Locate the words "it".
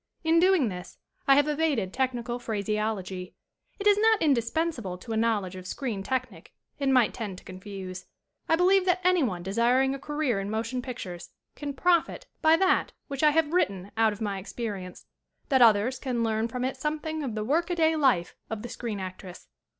3.77-3.85, 16.65-16.77